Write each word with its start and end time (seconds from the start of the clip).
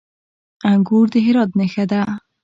انګور 0.71 1.05
د 1.13 1.15
هرات 1.25 1.49
نښه 1.59 1.85
ده. 1.91 2.01